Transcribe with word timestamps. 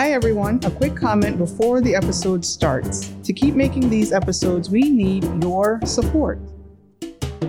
Hi, 0.00 0.12
everyone. 0.12 0.60
A 0.64 0.70
quick 0.70 0.96
comment 0.96 1.36
before 1.36 1.82
the 1.82 1.94
episode 1.94 2.42
starts. 2.42 3.12
To 3.22 3.34
keep 3.34 3.54
making 3.54 3.90
these 3.90 4.12
episodes, 4.12 4.70
we 4.70 4.88
need 4.88 5.24
your 5.42 5.78
support. 5.84 6.38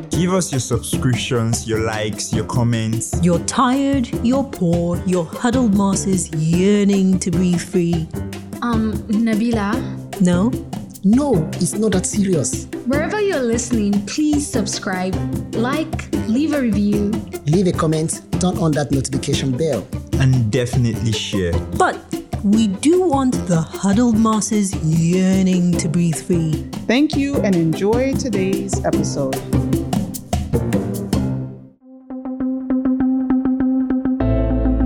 Give 0.09 0.34
us 0.34 0.52
your 0.52 0.59
subscriptions, 0.59 1.66
your 1.66 1.79
likes, 1.79 2.34
your 2.34 2.43
comments. 2.43 3.18
You're 3.23 3.39
tired, 3.45 4.09
you're 4.21 4.43
poor, 4.43 5.02
your 5.05 5.23
huddled 5.23 5.77
masses 5.77 6.29
yearning 6.34 7.20
to 7.20 7.32
be 7.32 7.57
free. 7.57 8.09
Um, 8.61 8.95
Nabilah, 9.07 9.79
No? 10.20 10.52
No, 11.05 11.49
it's 11.54 11.75
not 11.75 11.93
that 11.93 12.05
serious. 12.05 12.65
wherever 12.86 13.21
you're 13.21 13.39
listening, 13.39 14.05
please 14.07 14.45
subscribe, 14.45 15.15
like, 15.55 16.11
leave 16.27 16.52
a 16.52 16.59
review. 16.59 17.11
Leave 17.45 17.68
a 17.68 17.71
comment, 17.71 18.20
turn 18.41 18.57
on 18.57 18.73
that 18.73 18.91
notification 18.91 19.55
bell. 19.55 19.88
And 20.20 20.52
definitely 20.52 21.13
share. 21.13 21.54
But 21.77 21.98
we 22.44 22.68
do 22.68 23.04
want 23.04 23.34
the 23.48 23.62
huddled 23.62 24.18
masses 24.18 24.73
yearning 24.84 25.73
to 25.73 25.88
breathe 25.88 26.16
free. 26.16 26.54
Thank 26.88 27.16
you 27.16 27.36
and 27.38 27.55
enjoy 27.55 28.13
today's 28.13 28.84
episode. 28.84 29.36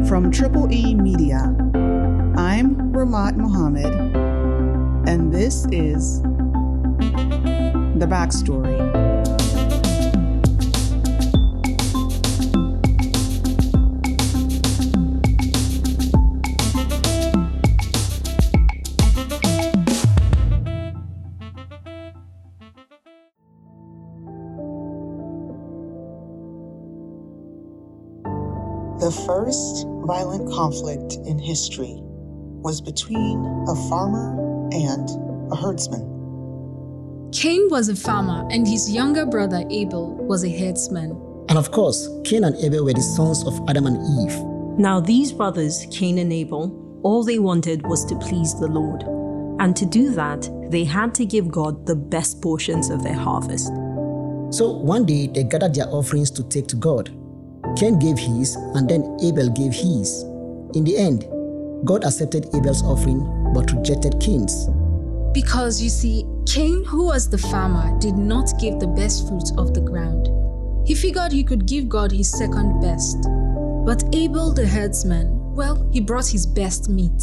From 0.06 0.32
Triple 0.32 0.70
E 0.72 0.96
Media, 0.96 1.56
I'm 2.36 2.76
Rahmat 2.92 3.38
Muhammad, 3.38 3.94
and 5.08 5.34
this 5.34 5.66
is 5.72 6.22
The 6.22 8.06
Backstory. 8.06 8.85
Violent 30.06 30.52
conflict 30.52 31.16
in 31.26 31.40
history 31.40 31.96
was 31.98 32.82
between 32.82 33.46
a 33.68 33.76
farmer 33.90 34.34
and 34.72 35.10
a 35.52 35.56
herdsman. 35.56 36.12
Cain 37.32 37.68
was 37.70 37.90
a 37.90 37.96
farmer, 37.96 38.48
and 38.52 38.68
his 38.68 38.90
younger 38.90 39.26
brother 39.26 39.64
Abel 39.70 40.16
was 40.16 40.44
a 40.44 40.50
herdsman. 40.50 41.12
And 41.50 41.58
of 41.58 41.72
course, 41.72 42.08
Cain 42.24 42.44
and 42.44 42.56
Abel 42.58 42.86
were 42.86 42.94
the 42.94 43.02
sons 43.02 43.46
of 43.46 43.60
Adam 43.68 43.88
and 43.88 43.98
Eve. 44.24 44.40
Now, 44.80 45.00
these 45.00 45.32
brothers, 45.32 45.86
Cain 45.92 46.18
and 46.18 46.32
Abel, 46.32 47.00
all 47.04 47.24
they 47.24 47.40
wanted 47.40 47.86
was 47.88 48.06
to 48.06 48.16
please 48.16 48.60
the 48.60 48.68
Lord. 48.68 49.04
And 49.60 49.76
to 49.76 49.86
do 49.86 50.12
that, 50.12 50.50
they 50.70 50.84
had 50.84 51.14
to 51.16 51.26
give 51.26 51.52
God 51.52 51.86
the 51.86 51.96
best 51.96 52.42
portions 52.42 52.90
of 52.90 53.04
their 53.04 53.14
harvest. 53.14 53.68
So 54.50 54.72
one 54.72 55.06
day 55.06 55.28
they 55.28 55.44
gathered 55.44 55.76
their 55.76 55.88
offerings 55.88 56.32
to 56.32 56.44
take 56.44 56.68
to 56.68 56.76
God. 56.76 57.10
Cain 57.76 58.00
gave 58.00 58.18
his, 58.18 58.56
and 58.76 58.90
then 58.90 59.18
Abel 59.22 59.50
gave 59.50 59.74
his. 59.74 60.24
In 60.74 60.84
the 60.84 60.98
end, 60.98 61.26
God 61.86 62.04
accepted 62.04 62.48
Abel's 62.56 62.84
offering 62.84 63.36
but 63.54 63.72
rejected 63.72 64.20
Cain's. 64.20 64.68
Because 65.34 65.82
you 65.82 65.90
see, 65.90 66.26
Cain, 66.46 66.84
who 66.86 67.06
was 67.06 67.30
the 67.30 67.38
farmer, 67.38 67.98
did 68.00 68.16
not 68.16 68.52
give 68.60 68.80
the 68.80 68.88
best 68.88 69.28
fruit 69.28 69.52
of 69.58 69.74
the 69.74 69.82
ground. 69.82 70.30
He 70.88 70.96
figured 70.96 71.32
he 71.32 71.44
could 71.44 71.66
give 71.66 71.90
God 71.90 72.12
his 72.12 72.32
second 72.32 72.80
best. 72.82 73.18
But 73.86 74.04
Abel, 74.14 74.54
the 74.54 74.68
herdsman, 74.68 75.54
well, 75.54 75.88
he 75.92 76.00
brought 76.00 76.28
his 76.28 76.46
best 76.46 76.90
meat, 76.90 77.20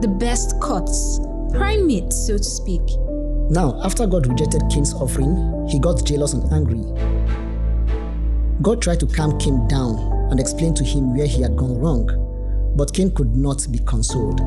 the 0.00 0.14
best 0.18 0.60
cuts, 0.60 1.20
prime 1.52 1.86
meat, 1.86 2.12
so 2.12 2.36
to 2.36 2.44
speak. 2.44 2.82
Now, 3.50 3.80
after 3.84 4.06
God 4.06 4.26
rejected 4.26 4.62
Cain's 4.70 4.94
offering, 4.94 5.66
he 5.68 5.78
got 5.78 6.04
jealous 6.06 6.32
and 6.32 6.50
angry. 6.52 6.82
God 8.62 8.80
tried 8.80 9.00
to 9.00 9.06
calm 9.06 9.36
Cain 9.40 9.66
down 9.66 9.98
and 10.30 10.38
explain 10.38 10.72
to 10.74 10.84
him 10.84 11.16
where 11.16 11.26
he 11.26 11.42
had 11.42 11.56
gone 11.56 11.76
wrong, 11.80 12.06
but 12.76 12.94
Cain 12.94 13.12
could 13.12 13.34
not 13.34 13.66
be 13.72 13.80
consoled. 13.80 14.38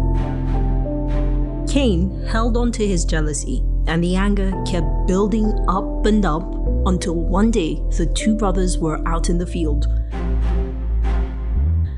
Cain 1.70 2.24
held 2.26 2.56
on 2.56 2.72
to 2.72 2.88
his 2.88 3.04
jealousy, 3.04 3.62
and 3.88 4.02
the 4.02 4.16
anger 4.16 4.54
kept 4.66 4.88
building 5.06 5.54
up 5.68 6.06
and 6.06 6.26
up 6.26 6.44
until 6.86 7.16
one 7.16 7.52
day 7.52 7.76
the 7.98 8.06
two 8.06 8.38
brothers 8.38 8.78
were 8.78 9.06
out 9.06 9.30
in 9.30 9.38
the 9.38 9.46
field. 9.46 9.86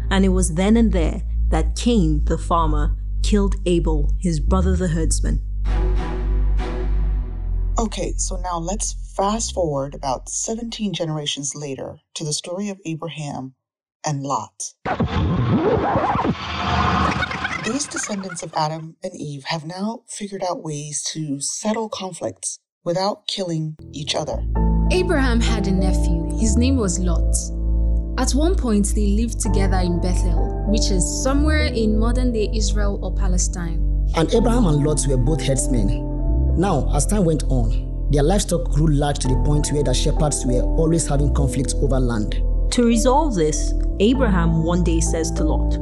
And 0.10 0.26
it 0.26 0.30
was 0.30 0.56
then 0.56 0.76
and 0.76 0.92
there 0.92 1.22
that 1.50 1.76
Cain, 1.76 2.26
the 2.26 2.40
farmer, 2.40 2.96
killed 3.22 3.58
Abel, 3.68 4.12
his 4.20 4.40
brother 4.40 4.76
the 4.76 4.88
herdsman. 4.88 5.44
Okay, 7.78 8.14
so 8.18 8.38
now 8.38 8.58
let's 8.58 9.07
fast 9.18 9.52
forward 9.52 9.96
about 9.96 10.30
17 10.30 10.94
generations 10.94 11.56
later 11.56 11.98
to 12.14 12.24
the 12.24 12.32
story 12.32 12.70
of 12.70 12.80
Abraham 12.86 13.56
and 14.06 14.22
Lot. 14.22 14.74
These 17.66 17.88
descendants 17.88 18.44
of 18.44 18.54
Adam 18.56 18.96
and 19.04 19.16
Eve 19.16 19.44
have 19.46 19.66
now 19.66 20.04
figured 20.08 20.44
out 20.48 20.64
ways 20.64 21.04
to 21.14 21.42
settle 21.42 21.90
conflicts 21.90 22.60
without 22.84 23.28
killing 23.28 23.76
each 23.92 24.14
other. 24.14 24.38
Abraham 24.92 25.42
had 25.42 25.66
a 25.66 25.72
nephew. 25.72 26.38
His 26.38 26.56
name 26.56 26.78
was 26.78 27.00
Lot. 27.00 27.36
At 28.20 28.32
one 28.34 28.56
point, 28.56 28.94
they 28.94 29.08
lived 29.08 29.40
together 29.40 29.78
in 29.78 30.00
Bethel, 30.00 30.64
which 30.68 30.92
is 30.92 31.24
somewhere 31.24 31.66
in 31.66 31.98
modern 31.98 32.32
day 32.32 32.52
Israel 32.54 33.00
or 33.04 33.16
Palestine. 33.16 34.06
And 34.16 34.32
Abraham 34.34 34.68
and 34.68 34.86
Lot 34.86 35.06
were 35.08 35.18
both 35.18 35.42
herdsmen. 35.42 36.56
Now, 36.56 36.90
as 36.96 37.06
time 37.08 37.26
went 37.26 37.44
on, 37.50 37.87
their 38.10 38.24
livestock 38.24 38.70
grew 38.72 38.88
large 38.88 39.20
to 39.20 39.28
the 39.28 39.42
point 39.44 39.70
where 39.72 39.84
the 39.84 39.94
shepherds 39.94 40.46
were 40.46 40.62
always 40.62 41.08
having 41.08 41.34
conflicts 41.34 41.74
over 41.76 42.00
land. 42.00 42.42
To 42.72 42.86
resolve 42.86 43.36
this, 43.36 43.74
Abraham 44.00 44.64
one 44.64 44.84
day 44.84 45.00
says 45.00 45.32
to 45.32 45.44
Lot, 45.44 45.80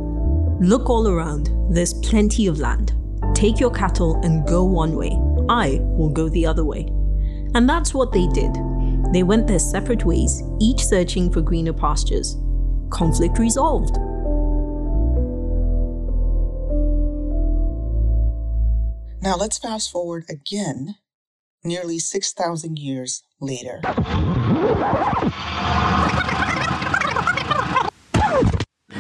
Look 0.62 0.90
all 0.90 1.08
around, 1.08 1.50
there's 1.70 1.94
plenty 1.94 2.48
of 2.48 2.60
land. 2.60 2.94
Take 3.36 3.60
your 3.60 3.72
cattle 3.72 4.20
and 4.24 4.48
go 4.48 4.64
one 4.64 4.96
way. 4.96 5.20
I 5.50 5.80
will 5.82 6.10
go 6.10 6.30
the 6.30 6.46
other 6.46 6.64
way. 6.64 6.88
And 7.54 7.70
that's 7.70 7.94
what 7.94 8.12
they 8.12 8.28
did. 8.28 8.56
They 9.14 9.24
went 9.24 9.48
their 9.48 9.60
separate 9.60 10.06
ways, 10.06 10.42
each 10.60 10.84
searching 10.84 11.32
for 11.32 11.42
greener 11.42 11.74
pastures. 11.74 12.38
Conflict 12.90 13.38
resolved. 13.38 13.98
Now 19.22 19.36
let's 19.36 19.58
fast 19.58 19.92
forward 19.92 20.26
again, 20.30 20.96
nearly 21.66 22.00
6,000 22.00 22.78
years 22.80 23.24
later. 23.42 23.82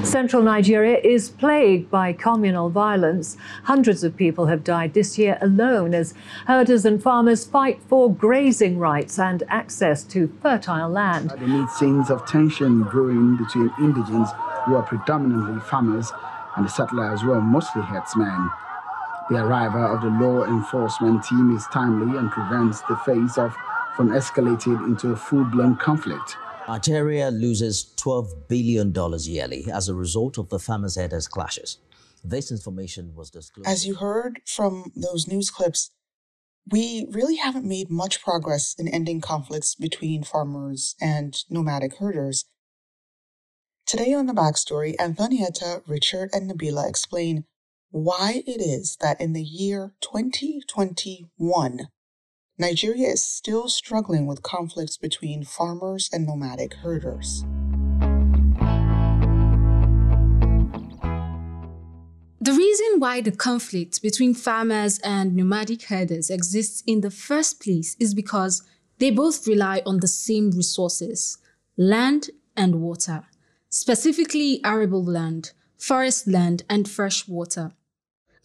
Central 0.03 0.43
Nigeria 0.43 0.97
is 0.99 1.29
plagued 1.29 1.91
by 1.91 2.13
communal 2.13 2.69
violence. 2.69 3.37
Hundreds 3.63 4.03
of 4.03 4.15
people 4.15 4.45
have 4.45 4.63
died 4.63 4.93
this 4.93 5.17
year 5.17 5.37
alone 5.41 5.93
as 5.93 6.13
herders 6.47 6.85
and 6.85 7.03
farmers 7.03 7.43
fight 7.43 7.81
for 7.87 8.13
grazing 8.13 8.77
rights 8.77 9.19
and 9.19 9.43
access 9.49 10.03
to 10.03 10.31
fertile 10.41 10.89
land. 10.89 11.31
Amid 11.33 11.69
scenes 11.69 12.09
of 12.09 12.25
tension 12.25 12.83
brewing 12.83 13.35
between 13.35 13.71
indigents, 13.79 14.31
who 14.65 14.75
are 14.75 14.83
predominantly 14.83 15.59
farmers, 15.61 16.11
and 16.55 16.65
the 16.65 16.69
settlers, 16.69 17.21
who 17.21 17.31
are 17.31 17.41
mostly 17.41 17.81
herdsmen. 17.81 18.49
The 19.27 19.37
arrival 19.37 19.95
of 19.95 20.01
the 20.01 20.09
law 20.09 20.43
enforcement 20.45 21.23
team 21.23 21.55
is 21.55 21.65
timely 21.73 22.15
and 22.15 22.29
prevents 22.29 22.81
the 22.81 22.95
phase 22.97 23.39
of 23.39 23.55
from 23.95 24.09
escalating 24.09 24.85
into 24.85 25.13
a 25.13 25.15
full-blown 25.15 25.77
conflict. 25.77 26.37
Nigeria 26.67 27.31
loses 27.31 27.93
$12 27.97 28.47
billion 28.47 28.93
yearly 29.21 29.65
as 29.73 29.89
a 29.89 29.95
result 29.95 30.37
of 30.37 30.49
the 30.49 30.59
farmers' 30.59 30.95
herders 30.95 31.27
clashes. 31.27 31.79
This 32.23 32.51
information 32.51 33.15
was 33.15 33.31
disclosed. 33.31 33.67
As 33.67 33.87
you 33.87 33.95
heard 33.95 34.41
from 34.45 34.91
those 34.95 35.27
news 35.27 35.49
clips, 35.49 35.89
we 36.69 37.07
really 37.09 37.37
haven't 37.37 37.65
made 37.65 37.89
much 37.89 38.21
progress 38.23 38.75
in 38.77 38.87
ending 38.87 39.21
conflicts 39.21 39.73
between 39.73 40.23
farmers 40.23 40.95
and 41.01 41.35
nomadic 41.49 41.97
herders. 41.97 42.45
Today 43.87 44.13
on 44.13 44.27
The 44.27 44.33
Backstory, 44.33 44.95
Anthonieta, 44.97 45.81
Richard, 45.87 46.29
and 46.31 46.49
Nabilah 46.49 46.87
explain 46.87 47.45
why 47.95 48.43
it 48.45 48.59
is 48.59 48.97
that 48.99 49.21
in 49.21 49.31
the 49.31 49.41
year 49.41 49.93
2021, 50.01 51.87
Nigeria 52.57 53.07
is 53.07 53.23
still 53.23 53.69
struggling 53.69 54.25
with 54.25 54.43
conflicts 54.43 54.97
between 54.97 55.45
farmers 55.45 56.09
and 56.11 56.27
nomadic 56.27 56.73
herders. 56.73 57.45
The 62.41 62.51
reason 62.51 62.99
why 62.99 63.21
the 63.21 63.31
conflict 63.31 64.01
between 64.01 64.33
farmers 64.33 64.99
and 64.99 65.33
nomadic 65.33 65.83
herders 65.83 66.29
exists 66.29 66.83
in 66.85 66.99
the 66.99 67.09
first 67.09 67.61
place 67.61 67.95
is 67.97 68.13
because 68.13 68.61
they 68.99 69.09
both 69.09 69.47
rely 69.47 69.81
on 69.85 70.01
the 70.01 70.09
same 70.09 70.51
resources 70.51 71.37
land 71.77 72.29
and 72.57 72.81
water, 72.81 73.23
specifically 73.69 74.59
arable 74.65 75.03
land, 75.03 75.53
forest 75.77 76.27
land, 76.27 76.65
and 76.69 76.89
fresh 76.89 77.25
water. 77.25 77.71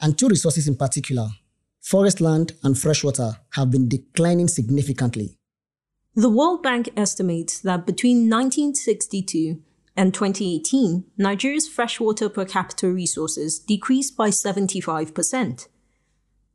And 0.00 0.18
two 0.18 0.28
resources 0.28 0.66
in 0.68 0.76
particular, 0.76 1.28
forest 1.80 2.20
land 2.20 2.52
and 2.62 2.78
freshwater, 2.78 3.38
have 3.54 3.70
been 3.70 3.88
declining 3.88 4.48
significantly. 4.48 5.36
The 6.14 6.28
World 6.28 6.62
Bank 6.62 6.90
estimates 6.96 7.60
that 7.60 7.86
between 7.86 8.28
1962 8.28 9.62
and 9.96 10.12
2018, 10.12 11.04
Nigeria's 11.18 11.68
freshwater 11.68 12.28
per 12.28 12.44
capita 12.44 12.88
resources 12.88 13.58
decreased 13.58 14.16
by 14.16 14.30
75%. 14.30 15.68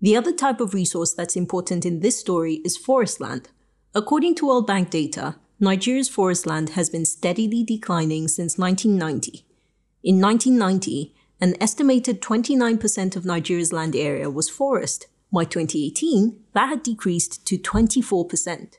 The 0.01 0.17
other 0.17 0.33
type 0.33 0.59
of 0.59 0.73
resource 0.73 1.13
that's 1.13 1.35
important 1.35 1.85
in 1.85 2.01
this 2.01 2.19
story 2.19 2.55
is 2.65 2.77
forest 2.77 3.21
land. 3.21 3.49
According 3.93 4.35
to 4.35 4.47
World 4.47 4.67
Bank 4.67 4.89
data, 4.89 5.37
Nigeria's 5.59 6.09
forest 6.09 6.45
land 6.45 6.71
has 6.71 6.89
been 6.89 7.05
steadily 7.05 7.63
declining 7.63 8.27
since 8.27 8.57
1990. 8.57 9.45
In 10.03 10.19
1990, 10.19 11.15
an 11.41 11.55
estimated 11.61 12.21
29% 12.21 13.15
of 13.15 13.25
Nigeria's 13.25 13.73
land 13.73 13.95
area 13.95 14.29
was 14.29 14.49
forest. 14.49 15.07
By 15.31 15.43
2018, 15.43 16.39
that 16.53 16.69
had 16.69 16.83
decreased 16.83 17.45
to 17.47 17.57
24%. 17.57 18.75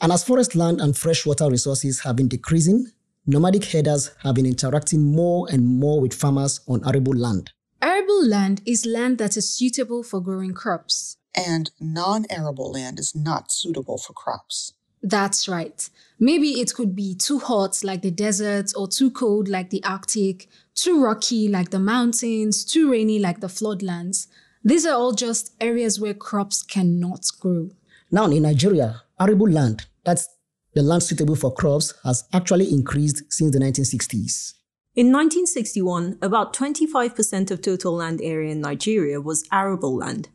And 0.00 0.12
as 0.12 0.24
forest 0.24 0.54
land 0.54 0.80
and 0.80 0.96
freshwater 0.96 1.50
resources 1.50 2.00
have 2.00 2.16
been 2.16 2.28
decreasing, 2.28 2.92
nomadic 3.26 3.64
herders 3.66 4.10
have 4.22 4.34
been 4.34 4.46
interacting 4.46 5.02
more 5.04 5.48
and 5.50 5.66
more 5.66 6.00
with 6.00 6.14
farmers 6.14 6.60
on 6.66 6.86
arable 6.86 7.14
land. 7.14 7.52
Arable 7.82 8.26
land 8.26 8.62
is 8.64 8.86
land 8.86 9.18
that 9.18 9.36
is 9.36 9.54
suitable 9.54 10.02
for 10.02 10.20
growing 10.20 10.54
crops. 10.54 11.18
And 11.34 11.70
non 11.78 12.24
arable 12.30 12.72
land 12.72 12.98
is 12.98 13.14
not 13.14 13.52
suitable 13.52 13.98
for 13.98 14.14
crops. 14.14 14.72
That's 15.06 15.46
right. 15.46 15.88
Maybe 16.18 16.60
it 16.60 16.74
could 16.74 16.96
be 16.96 17.14
too 17.14 17.38
hot 17.38 17.84
like 17.84 18.02
the 18.02 18.10
desert, 18.10 18.72
or 18.76 18.88
too 18.88 19.12
cold 19.12 19.48
like 19.48 19.70
the 19.70 19.84
Arctic, 19.84 20.48
too 20.74 21.00
rocky 21.00 21.46
like 21.46 21.70
the 21.70 21.78
mountains, 21.78 22.64
too 22.64 22.90
rainy 22.90 23.20
like 23.20 23.38
the 23.40 23.46
floodlands. 23.46 24.26
These 24.64 24.84
are 24.84 24.96
all 24.96 25.12
just 25.12 25.54
areas 25.60 26.00
where 26.00 26.12
crops 26.12 26.64
cannot 26.64 27.24
grow. 27.38 27.70
Now, 28.10 28.24
in 28.26 28.42
Nigeria, 28.42 29.02
arable 29.20 29.48
land, 29.48 29.86
that's 30.04 30.26
the 30.74 30.82
land 30.82 31.04
suitable 31.04 31.36
for 31.36 31.54
crops, 31.54 31.94
has 32.02 32.24
actually 32.32 32.72
increased 32.72 33.22
since 33.32 33.52
the 33.52 33.60
1960s. 33.60 34.54
In 34.96 35.12
1961, 35.12 36.18
about 36.20 36.52
25% 36.52 37.52
of 37.52 37.62
total 37.62 37.92
land 37.92 38.20
area 38.24 38.50
in 38.50 38.60
Nigeria 38.60 39.20
was 39.20 39.46
arable 39.52 39.94
land. 39.94 40.30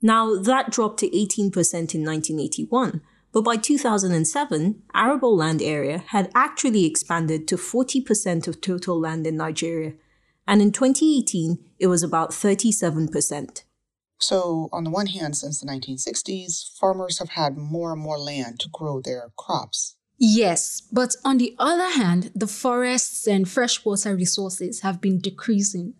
Now, 0.00 0.36
that 0.36 0.70
dropped 0.70 1.00
to 1.00 1.10
18% 1.10 1.50
in 1.94 2.04
1981, 2.06 3.02
but 3.34 3.42
by 3.42 3.56
2007, 3.56 4.82
arable 4.94 5.36
land 5.36 5.60
area 5.60 6.04
had 6.06 6.30
actually 6.36 6.84
expanded 6.84 7.48
to 7.48 7.56
40% 7.56 8.46
of 8.46 8.60
total 8.60 9.00
land 9.00 9.26
in 9.26 9.36
Nigeria, 9.36 9.94
and 10.46 10.62
in 10.62 10.70
2018, 10.70 11.58
it 11.80 11.88
was 11.88 12.04
about 12.04 12.30
37%. 12.30 13.64
So, 14.20 14.68
on 14.72 14.84
the 14.84 14.90
one 14.90 15.08
hand, 15.08 15.36
since 15.36 15.60
the 15.60 15.66
1960s, 15.66 16.78
farmers 16.78 17.18
have 17.18 17.30
had 17.30 17.58
more 17.58 17.92
and 17.92 18.00
more 18.00 18.18
land 18.18 18.60
to 18.60 18.68
grow 18.68 19.00
their 19.00 19.32
crops. 19.36 19.96
Yes, 20.16 20.80
but 20.92 21.16
on 21.24 21.38
the 21.38 21.56
other 21.58 21.90
hand, 21.90 22.30
the 22.36 22.46
forests 22.46 23.26
and 23.26 23.48
freshwater 23.48 24.14
resources 24.14 24.82
have 24.82 25.00
been 25.00 25.18
decreasing. 25.18 25.94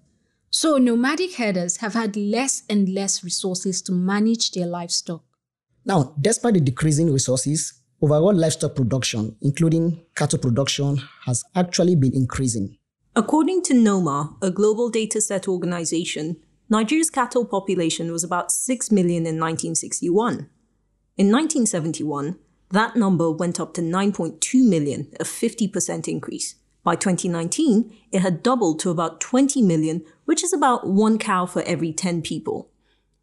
So, 0.50 0.78
nomadic 0.78 1.34
herders 1.34 1.78
have 1.78 1.94
had 1.94 2.16
less 2.16 2.62
and 2.70 2.88
less 2.88 3.24
resources 3.24 3.82
to 3.82 3.92
manage 3.92 4.52
their 4.52 4.66
livestock. 4.68 5.24
Now, 5.86 6.14
despite 6.20 6.54
the 6.54 6.60
decreasing 6.60 7.12
resources, 7.12 7.74
overall 8.00 8.34
livestock 8.34 8.74
production, 8.74 9.36
including 9.42 10.02
cattle 10.14 10.38
production, 10.38 11.02
has 11.26 11.44
actually 11.54 11.94
been 11.94 12.14
increasing. 12.14 12.78
According 13.14 13.62
to 13.64 13.74
Knoema, 13.74 14.36
a 14.42 14.50
global 14.50 14.88
data 14.88 15.20
set 15.20 15.46
organization, 15.46 16.36
Nigeria's 16.70 17.10
cattle 17.10 17.44
population 17.44 18.10
was 18.10 18.24
about 18.24 18.50
6 18.50 18.90
million 18.90 19.26
in 19.26 19.38
1961. 19.38 20.48
In 21.16 21.30
1971, 21.30 22.38
that 22.70 22.96
number 22.96 23.30
went 23.30 23.60
up 23.60 23.74
to 23.74 23.82
9.2 23.82 24.68
million, 24.68 25.12
a 25.20 25.24
50% 25.24 26.08
increase. 26.08 26.56
By 26.82 26.96
2019, 26.96 27.94
it 28.10 28.20
had 28.20 28.42
doubled 28.42 28.80
to 28.80 28.90
about 28.90 29.20
20 29.20 29.62
million, 29.62 30.02
which 30.24 30.42
is 30.42 30.52
about 30.52 30.86
one 30.86 31.18
cow 31.18 31.46
for 31.46 31.62
every 31.62 31.92
10 31.92 32.22
people. 32.22 32.70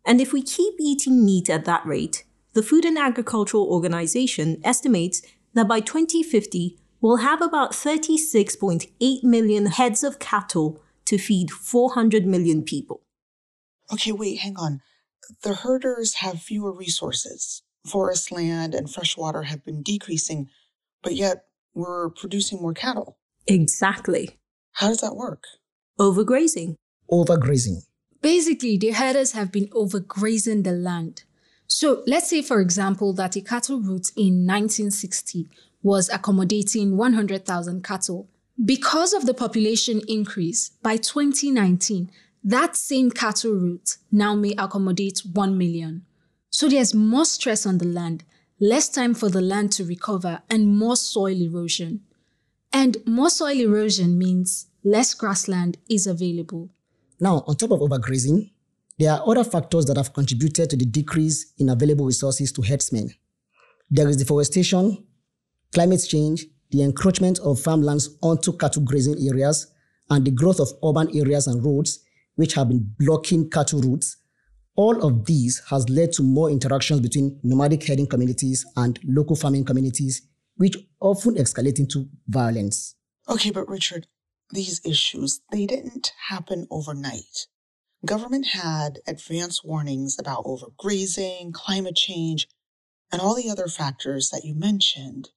And 0.05 0.21
if 0.21 0.31
we 0.31 0.41
keep 0.41 0.75
eating 0.79 1.25
meat 1.25 1.49
at 1.49 1.65
that 1.65 1.85
rate, 1.85 2.23
the 2.53 2.63
Food 2.63 2.85
and 2.85 2.97
Agricultural 2.97 3.65
Organization 3.65 4.59
estimates 4.63 5.21
that 5.53 5.67
by 5.67 5.79
2050, 5.79 6.77
we'll 6.99 7.17
have 7.17 7.41
about 7.41 7.71
36.8 7.71 9.23
million 9.23 9.65
heads 9.67 10.03
of 10.03 10.19
cattle 10.19 10.81
to 11.05 11.17
feed 11.17 11.51
400 11.51 12.25
million 12.25 12.63
people. 12.63 13.01
Okay, 13.93 14.11
wait, 14.11 14.39
hang 14.39 14.55
on. 14.57 14.81
The 15.43 15.55
herders 15.55 16.15
have 16.15 16.41
fewer 16.41 16.73
resources. 16.73 17.63
Forest 17.85 18.31
land 18.31 18.75
and 18.75 18.91
fresh 18.91 19.17
water 19.17 19.43
have 19.43 19.63
been 19.65 19.81
decreasing, 19.81 20.49
but 21.01 21.15
yet 21.15 21.45
we're 21.73 22.09
producing 22.09 22.61
more 22.61 22.73
cattle. 22.73 23.17
Exactly. 23.47 24.39
How 24.73 24.89
does 24.89 24.99
that 24.99 25.15
work? 25.15 25.45
Overgrazing. 25.99 26.75
Overgrazing. 27.09 27.83
Basically, 28.21 28.77
the 28.77 28.91
herders 28.91 29.31
have 29.31 29.51
been 29.51 29.67
overgrazing 29.69 30.63
the 30.63 30.71
land. 30.71 31.23
So 31.71 32.03
let's 32.05 32.29
say, 32.29 32.41
for 32.41 32.59
example, 32.59 33.13
that 33.13 33.37
a 33.37 33.41
cattle 33.41 33.79
route 33.79 34.11
in 34.17 34.45
1960 34.45 35.47
was 35.81 36.09
accommodating 36.09 36.97
100,000 36.97 37.81
cattle. 37.81 38.27
Because 38.63 39.13
of 39.13 39.25
the 39.25 39.33
population 39.33 40.01
increase, 40.05 40.71
by 40.83 40.97
2019, 40.97 42.11
that 42.43 42.75
same 42.75 43.09
cattle 43.09 43.53
route 43.53 43.95
now 44.11 44.35
may 44.35 44.53
accommodate 44.57 45.21
1 45.31 45.57
million. 45.57 46.05
So 46.49 46.67
there's 46.67 46.93
more 46.93 47.23
stress 47.23 47.65
on 47.65 47.77
the 47.77 47.85
land, 47.85 48.25
less 48.59 48.89
time 48.89 49.13
for 49.13 49.29
the 49.29 49.41
land 49.41 49.71
to 49.73 49.85
recover, 49.85 50.41
and 50.49 50.77
more 50.77 50.97
soil 50.97 51.41
erosion. 51.41 52.01
And 52.73 52.97
more 53.05 53.29
soil 53.29 53.57
erosion 53.57 54.17
means 54.19 54.67
less 54.83 55.13
grassland 55.13 55.77
is 55.89 56.05
available. 56.05 56.69
Now, 57.17 57.45
on 57.47 57.55
top 57.55 57.71
of 57.71 57.79
overgrazing, 57.79 58.51
there 59.01 59.13
are 59.13 59.27
other 59.27 59.43
factors 59.43 59.85
that 59.85 59.97
have 59.97 60.13
contributed 60.13 60.69
to 60.69 60.77
the 60.77 60.85
decrease 60.85 61.53
in 61.57 61.69
available 61.69 62.05
resources 62.05 62.51
to 62.51 62.61
herdsmen. 62.61 63.09
There 63.89 64.07
is 64.07 64.17
deforestation, 64.17 65.03
climate 65.73 66.05
change, 66.07 66.45
the 66.69 66.83
encroachment 66.83 67.39
of 67.39 67.59
farmlands 67.59 68.15
onto 68.21 68.55
cattle 68.55 68.83
grazing 68.83 69.15
areas, 69.27 69.73
and 70.11 70.23
the 70.23 70.29
growth 70.29 70.59
of 70.59 70.71
urban 70.87 71.09
areas 71.17 71.47
and 71.47 71.65
roads, 71.65 72.01
which 72.35 72.53
have 72.53 72.69
been 72.69 72.93
blocking 72.99 73.49
cattle 73.49 73.81
routes. 73.81 74.17
All 74.75 75.03
of 75.03 75.25
these 75.25 75.63
has 75.71 75.89
led 75.89 76.11
to 76.13 76.21
more 76.21 76.51
interactions 76.51 76.99
between 76.99 77.39
nomadic 77.41 77.87
herding 77.87 78.05
communities 78.05 78.63
and 78.77 78.99
local 79.03 79.35
farming 79.35 79.65
communities, 79.65 80.21
which 80.57 80.77
often 80.99 81.37
escalate 81.37 81.79
into 81.79 82.07
violence. 82.27 82.93
Okay, 83.27 83.49
but 83.49 83.67
Richard, 83.67 84.05
these 84.51 84.79
issues, 84.85 85.41
they 85.51 85.65
didn't 85.65 86.11
happen 86.29 86.67
overnight. 86.69 87.47
Government 88.05 88.47
had 88.47 88.99
advance 89.05 89.63
warnings 89.63 90.17
about 90.17 90.43
overgrazing, 90.45 91.53
climate 91.53 91.95
change, 91.95 92.47
and 93.11 93.21
all 93.21 93.35
the 93.35 93.49
other 93.49 93.67
factors 93.67 94.29
that 94.31 94.43
you 94.43 94.55
mentioned. 94.55 95.29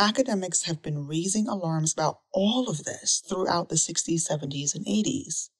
Academics 0.00 0.64
have 0.64 0.82
been 0.82 1.06
raising 1.06 1.46
alarms 1.46 1.92
about 1.92 2.20
all 2.32 2.68
of 2.68 2.82
this 2.84 3.22
throughout 3.28 3.68
the 3.68 3.76
60s, 3.76 4.28
70s, 4.28 4.74
and 4.74 4.84
80s. 4.84 5.50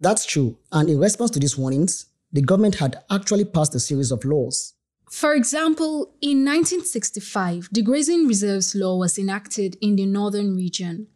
That's 0.00 0.24
true. 0.24 0.56
And 0.72 0.88
in 0.88 0.98
response 0.98 1.32
to 1.32 1.40
these 1.40 1.58
warnings, 1.58 2.06
the 2.32 2.40
government 2.40 2.76
had 2.76 3.02
actually 3.10 3.44
passed 3.44 3.74
a 3.74 3.80
series 3.80 4.10
of 4.10 4.24
laws. 4.24 4.72
For 5.10 5.34
example, 5.34 6.14
in 6.22 6.44
1965, 6.46 7.68
the 7.72 7.82
Grazing 7.82 8.26
Reserves 8.26 8.74
Law 8.74 8.96
was 8.96 9.18
enacted 9.18 9.76
in 9.82 9.96
the 9.96 10.06
northern 10.06 10.56
region. 10.56 11.08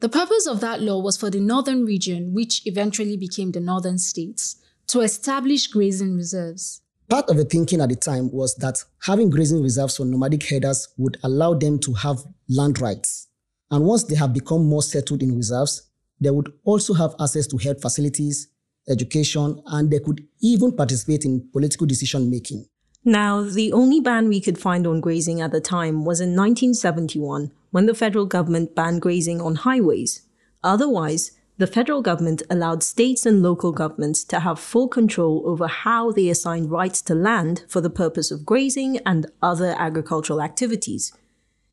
The 0.00 0.08
purpose 0.08 0.46
of 0.46 0.60
that 0.60 0.82
law 0.82 1.00
was 1.00 1.16
for 1.16 1.30
the 1.30 1.40
northern 1.40 1.84
region, 1.84 2.34
which 2.34 2.66
eventually 2.66 3.16
became 3.16 3.52
the 3.52 3.60
northern 3.60 3.98
states, 3.98 4.56
to 4.88 5.00
establish 5.00 5.66
grazing 5.66 6.14
reserves. 6.14 6.82
Part 7.08 7.28
of 7.30 7.36
the 7.36 7.44
thinking 7.44 7.80
at 7.80 7.88
the 7.88 7.96
time 7.96 8.30
was 8.32 8.54
that 8.56 8.82
having 9.02 9.30
grazing 9.30 9.62
reserves 9.62 9.96
for 9.96 10.04
nomadic 10.04 10.48
herders 10.48 10.88
would 10.96 11.18
allow 11.22 11.54
them 11.54 11.78
to 11.80 11.92
have 11.94 12.18
land 12.48 12.80
rights. 12.80 13.28
And 13.70 13.84
once 13.84 14.04
they 14.04 14.14
have 14.14 14.32
become 14.32 14.64
more 14.64 14.82
settled 14.82 15.22
in 15.22 15.36
reserves, 15.36 15.82
they 16.20 16.30
would 16.30 16.52
also 16.64 16.94
have 16.94 17.14
access 17.20 17.46
to 17.48 17.56
health 17.56 17.80
facilities, 17.80 18.48
education, 18.88 19.62
and 19.66 19.90
they 19.90 20.00
could 20.00 20.26
even 20.40 20.72
participate 20.76 21.24
in 21.24 21.48
political 21.52 21.86
decision 21.86 22.30
making. 22.30 22.66
Now, 23.06 23.42
the 23.42 23.70
only 23.70 24.00
ban 24.00 24.28
we 24.28 24.40
could 24.40 24.58
find 24.58 24.86
on 24.86 25.02
grazing 25.02 25.42
at 25.42 25.52
the 25.52 25.60
time 25.60 26.06
was 26.06 26.22
in 26.22 26.30
1971 26.30 27.52
when 27.70 27.84
the 27.84 27.94
federal 27.94 28.24
government 28.24 28.74
banned 28.74 29.02
grazing 29.02 29.42
on 29.42 29.56
highways. 29.56 30.22
Otherwise, 30.62 31.32
the 31.58 31.66
federal 31.66 32.00
government 32.00 32.42
allowed 32.48 32.82
states 32.82 33.26
and 33.26 33.42
local 33.42 33.72
governments 33.72 34.24
to 34.24 34.40
have 34.40 34.58
full 34.58 34.88
control 34.88 35.42
over 35.44 35.66
how 35.66 36.12
they 36.12 36.30
assigned 36.30 36.70
rights 36.70 37.02
to 37.02 37.14
land 37.14 37.64
for 37.68 37.82
the 37.82 37.90
purpose 37.90 38.30
of 38.30 38.46
grazing 38.46 38.98
and 39.04 39.30
other 39.42 39.74
agricultural 39.78 40.40
activities. 40.40 41.12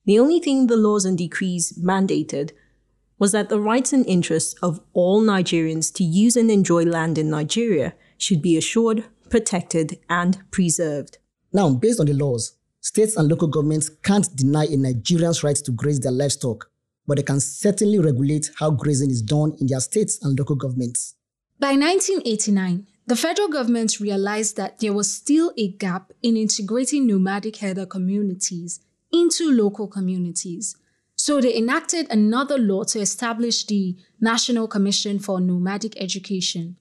The 0.05 0.19
only 0.19 0.41
thing 0.41 0.67
the 0.67 0.75
laws 0.75 1.05
and 1.05 1.17
decrees 1.17 1.71
mandated 1.81 2.51
was 3.17 3.31
that 3.31 3.47
the 3.47 3.59
rights 3.59 3.93
and 3.93 4.05
interests 4.05 4.53
of 4.61 4.81
all 4.93 5.21
Nigerians 5.21 5.93
to 5.93 6.03
use 6.03 6.35
and 6.35 6.51
enjoy 6.51 6.83
land 6.83 7.17
in 7.17 7.29
Nigeria 7.29 7.93
should 8.17 8.41
be 8.41 8.57
assured, 8.57 9.05
protected, 9.29 9.97
and 10.09 10.41
preserved. 10.51 11.19
Now, 11.53 11.69
based 11.73 11.99
on 11.99 12.05
the 12.05 12.13
laws, 12.13 12.55
states 12.79 13.17
and 13.17 13.27
local 13.27 13.47
governments 13.47 13.89
can't 13.89 14.33
deny 14.35 14.65
a 14.65 14.77
Nigerian's 14.77 15.43
right 15.43 15.55
to 15.55 15.71
graze 15.71 15.99
their 15.99 16.11
livestock, 16.11 16.69
but 17.07 17.17
they 17.17 17.23
can 17.23 17.39
certainly 17.39 17.99
regulate 17.99 18.51
how 18.57 18.71
grazing 18.71 19.11
is 19.11 19.21
done 19.21 19.55
in 19.59 19.67
their 19.67 19.79
states 19.81 20.19
and 20.23 20.37
local 20.37 20.55
governments. 20.55 21.15
By 21.59 21.73
1989, 21.73 22.87
the 23.07 23.15
federal 23.15 23.49
government 23.49 23.99
realized 23.99 24.55
that 24.57 24.79
there 24.79 24.93
was 24.93 25.13
still 25.13 25.51
a 25.57 25.69
gap 25.73 26.13
in 26.23 26.37
integrating 26.37 27.05
nomadic 27.05 27.57
herder 27.57 27.85
communities 27.85 28.79
into 29.11 29.51
local 29.51 29.87
communities. 29.87 30.77
So 31.15 31.41
they 31.41 31.55
enacted 31.55 32.09
another 32.09 32.57
law 32.57 32.83
to 32.85 32.99
establish 32.99 33.65
the 33.65 33.95
National 34.19 34.67
Commission 34.67 35.19
for 35.19 35.39
Nomadic 35.39 35.99
Education. 36.01 36.77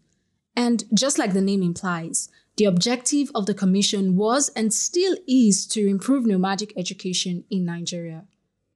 And 0.57 0.85
just 0.95 1.19
like 1.19 1.33
the 1.33 1.41
name 1.41 1.63
implies, 1.63 2.29
the 2.61 2.67
objective 2.67 3.31
of 3.35 3.47
the 3.47 3.55
commission 3.55 4.17
was 4.17 4.51
and 4.51 4.71
still 4.71 5.17
is 5.27 5.67
to 5.67 5.89
improve 5.89 6.27
nomadic 6.27 6.75
education 6.77 7.43
in 7.49 7.65
Nigeria. 7.65 8.27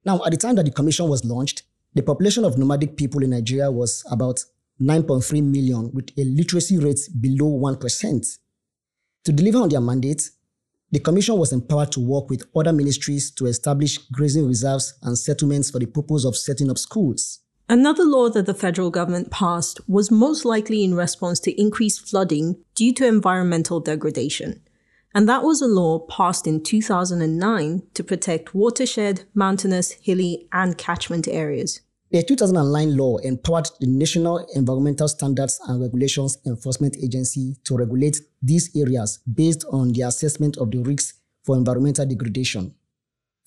Now, 0.03 0.25
at 0.25 0.31
the 0.31 0.37
time 0.37 0.55
that 0.55 0.65
the 0.65 0.71
commission 0.71 1.07
was 1.07 1.23
launched, 1.23 1.61
the 1.93 2.01
population 2.01 2.45
of 2.45 2.57
nomadic 2.57 2.97
people 2.97 3.21
in 3.21 3.29
Nigeria 3.29 3.69
was 3.71 4.03
about 4.09 4.43
9.3 4.81 5.43
million 5.43 5.91
with 5.93 6.09
a 6.17 6.23
literacy 6.23 6.79
rate 6.79 6.99
below 7.21 7.59
1%. 7.59 8.37
To 9.25 9.31
deliver 9.31 9.59
on 9.59 9.69
their 9.69 9.81
mandate, 9.81 10.31
the 10.89 10.99
Commission 10.99 11.37
was 11.37 11.53
empowered 11.53 11.91
to 11.91 11.99
work 11.99 12.31
with 12.31 12.43
other 12.55 12.73
ministries 12.73 13.29
to 13.33 13.45
establish 13.45 13.99
grazing 14.11 14.47
reserves 14.47 14.95
and 15.03 15.15
settlements 15.15 15.69
for 15.69 15.77
the 15.77 15.85
purpose 15.85 16.25
of 16.25 16.35
setting 16.35 16.71
up 16.71 16.79
schools. 16.79 17.41
Another 17.67 18.03
law 18.03 18.29
that 18.29 18.45
the 18.45 18.53
federal 18.53 18.91
government 18.91 19.31
passed 19.31 19.79
was 19.87 20.11
most 20.11 20.45
likely 20.45 20.83
in 20.83 20.93
response 20.93 21.39
to 21.41 21.59
increased 21.59 22.07
flooding 22.07 22.63
due 22.75 22.93
to 22.93 23.07
environmental 23.07 23.79
degradation. 23.79 24.61
And 25.15 25.27
that 25.27 25.43
was 25.43 25.61
a 25.61 25.67
law 25.67 25.99
passed 25.99 26.45
in 26.45 26.61
2009 26.61 27.81
to 27.95 28.03
protect 28.03 28.53
watershed, 28.53 29.23
mountainous, 29.33 29.93
hilly, 29.93 30.47
and 30.51 30.77
catchment 30.77 31.27
areas. 31.27 31.81
The 32.11 32.21
2009 32.21 32.95
law 32.95 33.17
empowered 33.17 33.69
the 33.79 33.87
National 33.87 34.45
Environmental 34.53 35.07
Standards 35.07 35.59
and 35.67 35.81
Regulations 35.81 36.37
Enforcement 36.45 36.95
Agency 37.01 37.55
to 37.63 37.77
regulate 37.77 38.21
these 38.43 38.69
areas 38.75 39.19
based 39.33 39.65
on 39.71 39.91
the 39.91 40.01
assessment 40.03 40.57
of 40.57 40.69
the 40.69 40.83
risks 40.83 41.13
for 41.43 41.55
environmental 41.55 42.05
degradation. 42.05 42.75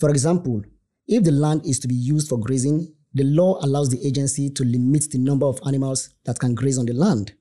For 0.00 0.10
example, 0.10 0.62
if 1.06 1.22
the 1.22 1.30
land 1.30 1.64
is 1.64 1.78
to 1.80 1.88
be 1.88 1.94
used 1.94 2.28
for 2.28 2.38
grazing, 2.38 2.92
the 3.14 3.24
law 3.24 3.58
allows 3.62 3.88
the 3.88 4.06
agency 4.06 4.50
to 4.50 4.64
limit 4.64 5.10
the 5.10 5.18
number 5.18 5.46
of 5.46 5.60
animals 5.66 6.10
that 6.24 6.38
can 6.38 6.54
graze 6.54 6.78
on 6.78 6.86
the 6.86 6.92
land. 6.92 7.32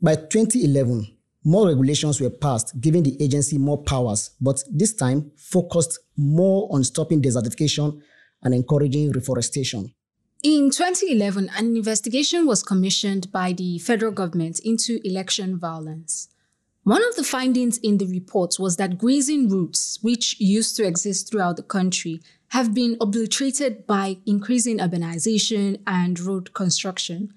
By 0.00 0.14
2011, 0.14 1.18
more 1.44 1.68
regulations 1.68 2.20
were 2.20 2.30
passed, 2.30 2.80
giving 2.80 3.02
the 3.02 3.20
agency 3.22 3.58
more 3.58 3.82
powers, 3.82 4.30
but 4.40 4.62
this 4.70 4.92
time 4.94 5.30
focused 5.36 5.98
more 6.16 6.68
on 6.70 6.84
stopping 6.84 7.22
desertification 7.22 8.00
and 8.42 8.54
encouraging 8.54 9.12
reforestation. 9.12 9.92
In 10.42 10.70
2011, 10.70 11.50
an 11.56 11.76
investigation 11.76 12.46
was 12.46 12.62
commissioned 12.62 13.32
by 13.32 13.52
the 13.52 13.78
federal 13.78 14.12
government 14.12 14.60
into 14.60 15.00
election 15.02 15.58
violence. 15.58 16.28
One 16.84 17.02
of 17.08 17.16
the 17.16 17.24
findings 17.24 17.78
in 17.78 17.98
the 17.98 18.06
report 18.06 18.56
was 18.58 18.76
that 18.76 18.98
grazing 18.98 19.48
routes, 19.48 19.98
which 20.00 20.38
used 20.38 20.76
to 20.76 20.86
exist 20.86 21.28
throughout 21.28 21.56
the 21.56 21.62
country, 21.62 22.22
have 22.50 22.74
been 22.74 22.96
obliterated 23.00 23.86
by 23.86 24.18
increasing 24.26 24.78
urbanization 24.78 25.80
and 25.86 26.18
road 26.20 26.54
construction. 26.54 27.32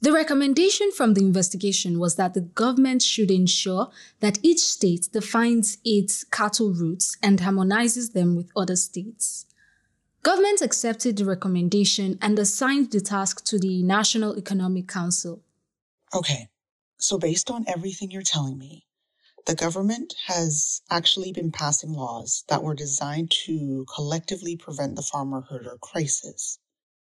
The 0.00 0.12
recommendation 0.12 0.90
from 0.90 1.14
the 1.14 1.20
investigation 1.20 2.00
was 2.00 2.16
that 2.16 2.34
the 2.34 2.40
government 2.40 3.02
should 3.02 3.30
ensure 3.30 3.88
that 4.18 4.40
each 4.42 4.58
state 4.58 5.08
defines 5.12 5.78
its 5.84 6.24
cattle 6.24 6.72
routes 6.72 7.16
and 7.22 7.38
harmonizes 7.38 8.10
them 8.10 8.34
with 8.34 8.50
other 8.56 8.74
states. 8.74 9.46
Government 10.24 10.60
accepted 10.60 11.16
the 11.16 11.24
recommendation 11.24 12.18
and 12.20 12.36
assigned 12.38 12.90
the 12.90 13.00
task 13.00 13.44
to 13.44 13.58
the 13.58 13.82
National 13.84 14.36
Economic 14.36 14.88
Council. 14.88 15.40
Okay, 16.12 16.48
so 16.98 17.16
based 17.16 17.50
on 17.50 17.64
everything 17.68 18.10
you're 18.10 18.22
telling 18.22 18.58
me, 18.58 18.84
the 19.46 19.54
government 19.54 20.14
has 20.26 20.82
actually 20.90 21.32
been 21.32 21.50
passing 21.50 21.92
laws 21.92 22.44
that 22.48 22.62
were 22.62 22.74
designed 22.74 23.30
to 23.44 23.84
collectively 23.94 24.56
prevent 24.56 24.96
the 24.96 25.02
farmer 25.02 25.42
herder 25.42 25.78
crisis. 25.80 26.58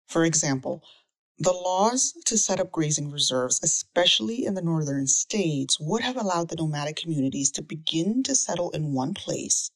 For 0.07 0.25
example, 0.25 0.83
the 1.39 1.53
laws 1.53 2.15
to 2.27 2.37
set 2.37 2.59
up 2.59 2.73
grazing 2.73 3.11
reserves, 3.11 3.61
especially 3.63 4.45
in 4.45 4.55
the 4.55 4.63
northern 4.63 5.07
states, 5.07 5.79
would 5.79 6.03
have 6.03 6.17
allowed 6.17 6.49
the 6.49 6.57
nomadic 6.57 6.97
communities 6.97 7.51
to 7.53 7.63
begin 7.63 8.23
to 8.25 8.35
settle 8.35 8.71
in 8.71 8.93
one 8.93 9.15
place 9.15 9.71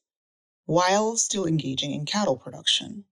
while 0.65 1.17
still 1.17 1.47
engaging 1.47 1.93
in 1.93 2.05
cattle 2.05 2.37
production. 2.37 3.05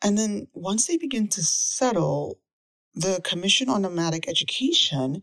And 0.00 0.16
then 0.16 0.48
once 0.52 0.86
they 0.86 0.96
begin 0.96 1.28
to 1.28 1.42
settle, 1.42 2.38
the 2.94 3.20
Commission 3.24 3.68
on 3.68 3.82
Nomadic 3.82 4.28
Education 4.28 5.22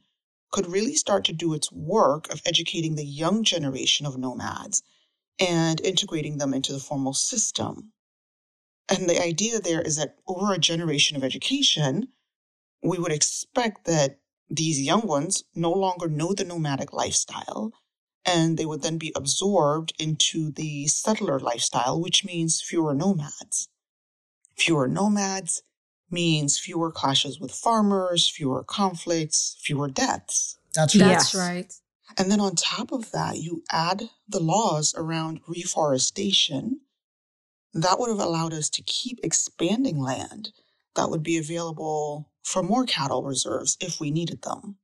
could 0.52 0.68
really 0.68 0.96
start 0.96 1.26
to 1.26 1.34
do 1.34 1.54
its 1.54 1.72
work 1.72 2.32
of 2.32 2.42
educating 2.46 2.96
the 2.96 3.06
young 3.06 3.44
generation 3.44 4.06
of 4.06 4.18
nomads 4.18 4.84
and 5.40 5.80
integrating 5.82 6.38
them 6.38 6.54
into 6.54 6.74
the 6.74 6.80
formal 6.80 7.14
system. 7.14 7.92
And 8.90 9.10
the 9.10 9.22
idea 9.22 9.60
there 9.60 9.82
is 9.82 9.98
that 9.98 10.16
over 10.28 10.54
a 10.54 10.58
generation 10.58 11.16
of 11.16 11.24
education, 11.24 12.10
we 12.82 12.98
would 12.98 13.12
expect 13.12 13.86
that 13.86 14.20
these 14.50 14.82
young 14.82 15.06
ones 15.06 15.44
no 15.54 15.72
longer 15.72 16.08
know 16.08 16.34
the 16.34 16.44
nomadic 16.44 16.92
lifestyle 16.92 17.72
and 18.26 18.58
they 18.58 18.66
would 18.66 18.82
then 18.82 18.98
be 18.98 19.14
absorbed 19.16 19.94
into 20.00 20.52
the 20.52 20.88
settler 20.88 21.40
lifestyle, 21.40 22.00
which 22.02 22.26
means 22.26 22.62
fewer 22.62 22.94
nomads. 22.94 23.70
Fewer 24.58 24.88
nomads 24.88 25.62
means 26.12 26.60
fewer 26.60 26.92
clashes 26.92 27.40
with 27.40 27.52
farmers, 27.52 28.30
fewer 28.30 28.64
conflicts, 28.64 29.58
fewer 29.62 29.88
deaths. 29.88 30.58
That's 30.74 30.96
right. 30.96 31.10
That's 31.10 31.36
right. 31.36 31.74
And 32.18 32.32
then 32.32 32.40
on 32.40 32.56
top 32.56 32.92
of 32.92 33.12
that, 33.12 33.38
you 33.38 33.64
add 33.72 34.10
the 34.28 34.40
laws 34.40 34.94
around 34.98 35.42
reforestation. 35.48 36.82
That 37.74 38.00
would 38.00 38.10
have 38.10 38.20
allowed 38.20 38.54
us 38.54 38.70
to 38.72 38.82
keep 38.84 39.20
expanding 39.24 40.00
land 40.00 40.52
that 40.96 41.10
would 41.10 41.24
be 41.24 41.38
available 41.38 42.30
for 42.44 42.64
more 42.64 42.86
cattle 42.86 43.24
reserves 43.24 43.78
if 43.80 44.00
we 44.00 44.12
needed 44.12 44.42
them. 44.42 44.78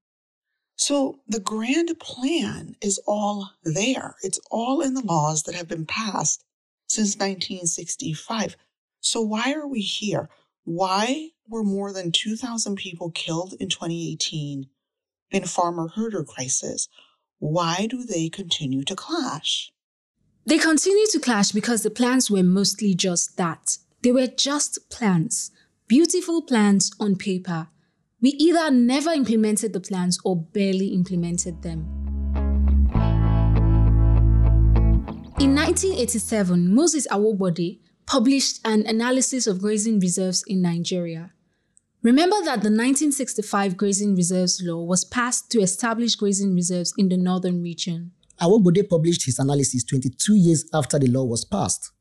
So 0.78 1.20
the 1.28 1.40
grand 1.40 1.98
plan 2.00 2.76
is 2.82 3.00
all 3.08 3.52
there. 3.64 4.16
It's 4.24 4.40
all 4.52 4.82
in 4.82 4.94
the 4.94 5.06
laws 5.06 5.44
that 5.44 5.56
have 5.56 5.68
been 5.68 5.86
passed 5.86 6.44
since 6.88 7.16
1965. 7.16 8.58
So 9.02 9.22
why 9.22 9.54
are 9.54 9.68
we 9.68 9.82
here? 9.82 10.30
Why 10.66 11.30
were 11.48 11.64
more 11.64 11.94
than 11.94 12.12
2,000 12.12 12.76
people 12.76 13.12
killed 13.12 13.54
in 13.60 13.70
2018 13.70 14.66
in 15.30 15.44
farmer 15.46 15.90
herder 15.90 16.24
crisis? 16.24 16.90
Why 17.38 17.86
do 17.88 18.04
they 18.04 18.30
continue 18.30 18.84
to 18.86 18.96
clash? 18.96 19.72
They 20.48 20.58
continue 20.58 21.06
to 21.12 21.20
clash 21.20 21.52
because 21.52 21.84
the 21.84 21.92
plans 21.92 22.32
were 22.32 22.42
mostly 22.42 22.96
just 22.96 23.38
that. 23.38 23.78
They 24.02 24.12
were 24.12 24.26
just 24.26 24.90
plans, 24.90 25.52
beautiful 25.88 26.42
plans 26.42 26.92
on 27.00 27.16
paper. 27.16 27.68
We 28.20 28.30
either 28.32 28.72
never 28.72 29.12
implemented 29.12 29.72
the 29.72 29.80
plans 29.80 30.18
or 30.26 30.36
barely 30.36 30.88
implemented 30.88 31.62
them. 31.62 31.86
In 35.40 35.54
1987, 35.54 36.74
Moses 36.74 37.06
Awogbade 37.12 37.82
published 38.06 38.60
an 38.66 38.86
analysis 38.86 39.48
of 39.48 39.62
grazing 39.62 40.00
reserves 40.00 40.44
in 40.48 40.62
Nigeria. 40.62 41.32
Remember 42.06 42.36
that 42.42 42.62
the 42.62 42.70
1965 42.70 43.76
Grazing 43.78 44.16
Reserves 44.16 44.62
Law 44.64 44.84
was 44.84 45.04
passed 45.04 45.50
to 45.50 45.60
establish 45.60 46.16
grazing 46.16 46.54
reserves 46.54 46.94
in 47.00 47.10
the 47.10 47.18
northern 47.18 47.64
region. 47.64 48.12
Awogbade 48.40 48.88
published 48.88 49.26
his 49.26 49.40
analysis 49.40 49.84
22 49.84 50.36
years 50.36 50.66
after 50.72 51.00
the 51.00 51.08
law 51.08 51.24
was 51.24 51.46
passed. 51.46 51.92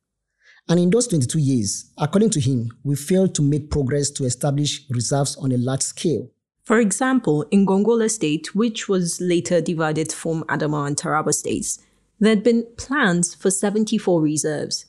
And 0.69 0.79
in 0.79 0.91
those 0.91 1.07
22 1.09 1.39
years, 1.39 1.91
according 1.97 2.31
to 2.31 2.41
him, 2.41 2.71
we 2.83 2.97
failed 2.97 3.35
to 3.37 3.43
make 3.43 3.71
progress 3.71 4.11
to 4.11 4.25
establish 4.25 4.85
reserves 4.91 5.37
on 5.37 5.53
a 5.53 5.57
large 5.57 5.83
scale. 5.83 6.31
For 6.65 6.81
example, 6.81 7.47
in 7.51 7.67
Gongola 7.67 8.11
State, 8.11 8.55
which 8.55 8.89
was 8.89 9.21
later 9.21 9.61
divided 9.61 10.13
from 10.13 10.43
form 10.43 10.45
Adamawa 10.49 10.87
and 10.89 10.97
Taraba 10.97 11.33
states, 11.33 11.79
there 12.21 12.31
had 12.31 12.43
been 12.43 12.67
plans 12.77 13.35
for 13.35 13.51
74 13.51 14.21
reserves. 14.21 14.87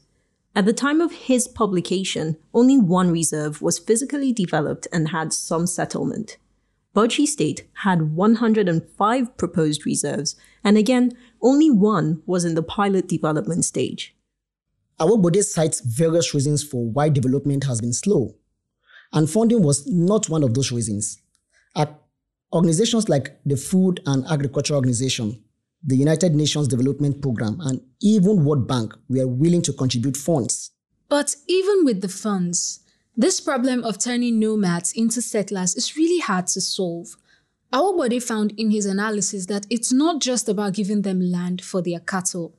At 0.57 0.63
the 0.63 0.71
time 0.71 1.01
of 1.01 1.12
his 1.12 1.50
publication, 1.50 2.38
only 2.53 2.79
one 2.79 3.12
reserve 3.12 3.62
was 3.62 3.77
physically 3.77 4.31
developed 4.31 4.88
and 4.93 5.09
had 5.09 5.33
some 5.33 5.67
settlement. 5.67 6.38
Bauchi 6.95 7.27
State 7.27 7.67
had 7.83 8.15
105 8.15 9.35
proposed 9.35 9.85
reserves, 9.85 10.38
and 10.63 10.77
again, 10.77 11.12
only 11.41 11.69
one 11.69 12.21
was 12.25 12.45
in 12.45 12.55
the 12.55 12.63
pilot 12.63 13.09
development 13.09 13.65
stage. 13.65 14.15
Our 14.97 15.09
Awogbade 15.09 15.43
cites 15.43 15.81
various 15.81 16.33
reasons 16.33 16.63
for 16.63 16.85
why 16.85 17.09
development 17.09 17.65
has 17.65 17.81
been 17.81 17.91
slow, 17.91 18.35
and 19.12 19.29
funding 19.29 19.62
was 19.62 19.85
not 19.85 20.29
one 20.29 20.41
of 20.41 20.53
those 20.53 20.71
reasons. 20.71 21.21
Organizations 22.53 23.09
like 23.09 23.38
the 23.45 23.57
Food 23.57 24.00
and 24.05 24.25
Agriculture 24.27 24.75
Organization, 24.75 25.43
the 25.84 25.96
United 25.96 26.34
Nations 26.36 26.67
Development 26.67 27.22
Programme, 27.22 27.60
and 27.62 27.82
even 28.01 28.44
World 28.44 28.67
Bank 28.67 28.94
were 29.10 29.27
willing 29.27 29.62
to 29.63 29.74
contribute 29.74 30.17
funds. 30.17 30.72
But 31.10 31.36
even 31.48 31.86
with 31.86 32.01
the 32.01 32.10
funds, 32.10 32.79
this 33.15 33.39
problem 33.39 33.84
of 33.84 34.00
turning 34.00 34.39
nomads 34.39 34.91
into 34.91 35.22
settlers 35.22 35.75
is 35.75 35.96
really 35.96 36.20
hard 36.20 36.48
to 36.48 36.62
solve. 36.62 37.15
Awogbade 37.72 38.24
found 38.24 38.53
in 38.58 38.72
his 38.72 38.86
analysis 38.86 39.46
that 39.46 39.65
it's 39.70 39.91
not 39.91 40.22
just 40.22 40.50
about 40.50 40.74
giving 40.74 41.01
them 41.03 41.20
land 41.20 41.63
for 41.63 41.82
their 41.82 42.00
cattle. 42.00 42.55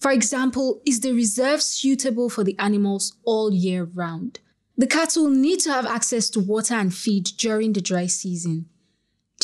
For 0.00 0.10
example, 0.10 0.82
is 0.84 1.00
the 1.00 1.12
reserve 1.12 1.62
suitable 1.62 2.28
for 2.28 2.44
the 2.44 2.58
animals 2.58 3.16
all 3.24 3.52
year 3.52 3.84
round? 3.84 4.40
The 4.76 4.86
cattle 4.86 5.30
need 5.30 5.60
to 5.60 5.72
have 5.72 5.86
access 5.86 6.28
to 6.30 6.40
water 6.40 6.74
and 6.74 6.92
feed 6.92 7.24
during 7.38 7.72
the 7.72 7.80
dry 7.80 8.06
season. 8.06 8.66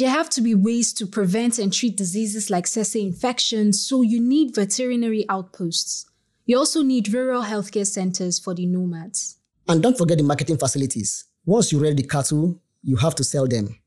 There 0.01 0.09
have 0.09 0.31
to 0.31 0.41
be 0.41 0.55
ways 0.55 0.95
to 0.95 1.07
prevent 1.07 1.59
and 1.59 1.71
treat 1.71 1.95
diseases 1.95 2.49
like 2.49 2.65
tsetse 2.65 2.97
infections, 2.97 3.87
so 3.87 4.01
you 4.01 4.19
need 4.19 4.55
veterinary 4.55 5.27
outposts. 5.29 6.07
You 6.47 6.57
also 6.57 6.83
need 6.83 7.13
rural 7.13 7.43
healthcare 7.43 7.87
centers 7.87 8.39
for 8.39 8.55
the 8.55 8.65
nomads. 8.65 9.37
And 9.69 9.83
don't 9.83 9.99
forget 9.99 10.17
the 10.17 10.25
marketing 10.25 10.57
facilities. 10.57 11.27
Once 11.45 11.71
you 11.71 11.79
rear 11.79 11.93
the 11.93 12.03
cattle, 12.03 12.59
you 12.83 12.97
have 12.97 13.15
to 13.17 13.25
sell 13.25 13.47
them. 13.47 13.79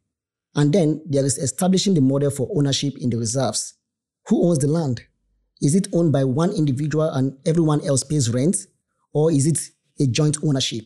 And 0.53 0.71
then 0.71 1.01
there 1.07 1.25
is 1.25 1.39
establishing 1.39 1.95
the 1.95 2.01
model 2.01 2.29
for 2.29 2.47
ownership 2.55 2.95
in 2.99 3.09
the 3.09 3.17
reserves. 3.17 3.73
Who 4.27 4.47
owns 4.47 4.59
the 4.59 4.67
land? 4.67 5.01
Is 5.63 5.73
it 5.73 5.87
owned 5.93 6.11
by 6.11 6.25
one 6.25 6.51
individual 6.51 7.09
and 7.09 7.35
everyone 7.47 7.83
else 7.87 8.03
pays 8.03 8.29
rent? 8.29 8.67
Or 9.13 9.31
is 9.31 9.47
it 9.47 9.57
a 9.99 10.05
joint 10.05 10.37
ownership? 10.43 10.85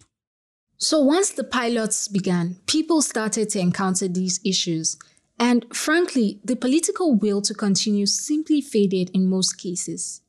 So 0.78 1.02
once 1.02 1.32
the 1.32 1.44
pilots 1.44 2.08
began, 2.08 2.62
people 2.66 3.02
started 3.02 3.50
to 3.50 3.60
encounter 3.60 4.08
these 4.08 4.40
issues. 4.46 4.96
And 5.40 5.66
frankly, 5.74 6.40
the 6.44 6.56
political 6.56 7.16
will 7.16 7.42
to 7.44 7.54
continue 7.54 8.06
simply 8.06 8.62
faded 8.62 9.12
in 9.14 9.30
most 9.30 9.58
cases. 9.58 10.22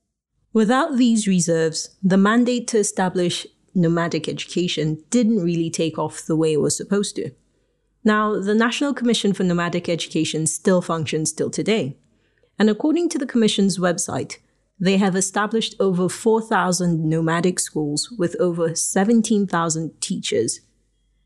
Without 0.53 0.97
these 0.97 1.27
reserves, 1.27 1.97
the 2.03 2.17
mandate 2.17 2.69
to 2.69 2.79
establish 2.79 3.47
nomadic 3.75 4.29
education 4.29 5.03
didn't 5.11 5.43
really 5.43 5.71
take 5.71 5.99
off 5.99 6.25
the 6.27 6.37
way 6.37 6.53
it 6.53 6.61
was 6.61 6.77
supposed 6.77 7.17
to. 7.17 7.31
Now, 8.05 8.41
the 8.41 8.55
National 8.55 8.95
Commission 8.95 9.33
for 9.33 9.45
Nomadic 9.45 9.88
Education 9.88 10.47
still 10.47 10.81
functions 10.81 11.33
till 11.33 11.50
today. 11.50 11.97
And 12.59 12.71
according 12.71 13.09
to 13.11 13.19
the 13.19 13.27
Commission's 13.27 13.79
website, 13.79 14.38
they 14.81 14.97
have 14.97 15.17
established 15.17 15.75
over 15.81 16.09
4,000 16.09 17.09
nomadic 17.09 17.59
schools 17.59 18.11
with 18.17 18.37
over 18.41 18.75
17,000 18.75 20.00
teachers. 20.00 20.61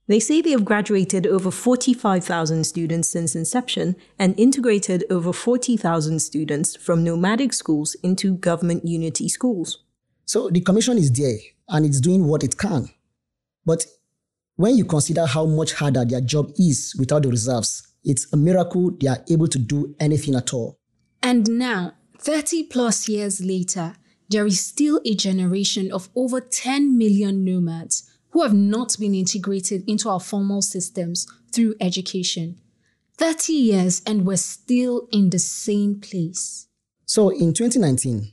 They 0.08 0.18
say 0.18 0.40
they 0.40 0.50
have 0.50 0.64
graduated 0.64 1.26
over 1.26 1.50
45,000 1.50 2.64
students 2.64 3.08
since 3.08 3.36
inception 3.36 3.94
and 4.18 4.38
integrated 4.38 5.04
over 5.10 5.32
40,000 5.32 6.18
students 6.20 6.76
from 6.76 7.04
nomadic 7.04 7.52
schools 7.52 7.94
into 8.02 8.36
government 8.36 8.84
unity 8.84 9.28
schools. 9.28 9.84
So 10.24 10.50
the 10.50 10.60
commission 10.60 10.98
is 10.98 11.12
there 11.12 11.38
and 11.68 11.86
it's 11.86 12.00
doing 12.00 12.26
what 12.26 12.42
it 12.42 12.58
can. 12.58 12.88
But 13.64 13.86
when 14.56 14.76
you 14.76 14.84
consider 14.84 15.24
how 15.24 15.46
much 15.46 15.74
harder 15.74 16.04
their 16.04 16.20
job 16.20 16.52
is 16.58 16.94
without 16.98 17.22
the 17.22 17.28
reserves, 17.28 17.86
it's 18.04 18.32
a 18.32 18.36
miracle 18.36 18.90
they 18.90 19.06
are 19.06 19.24
able 19.30 19.46
to 19.48 19.58
do 19.58 19.94
anything 20.00 20.34
at 20.34 20.52
all. 20.52 20.78
And 21.22 21.48
now, 21.48 21.92
30 22.18 22.64
plus 22.64 23.08
years 23.08 23.40
later, 23.40 23.94
there 24.28 24.46
is 24.46 24.60
still 24.60 25.00
a 25.04 25.14
generation 25.14 25.92
of 25.92 26.08
over 26.16 26.40
10 26.40 26.98
million 26.98 27.44
nomads 27.44 28.10
who 28.32 28.42
have 28.42 28.54
not 28.54 28.96
been 28.98 29.14
integrated 29.14 29.84
into 29.88 30.08
our 30.08 30.20
formal 30.20 30.62
systems 30.62 31.26
through 31.52 31.74
education. 31.80 32.58
30 33.18 33.52
years 33.52 34.02
and 34.06 34.26
we're 34.26 34.36
still 34.36 35.06
in 35.12 35.30
the 35.30 35.38
same 35.38 36.00
place. 36.00 36.66
So 37.04 37.28
in 37.28 37.52
2019, 37.52 38.32